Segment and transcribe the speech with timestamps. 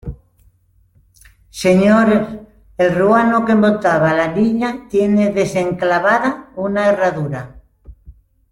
[1.63, 2.07] señor,
[2.75, 7.61] el ruano que montaba la Niña tiene desenclavada una herradura...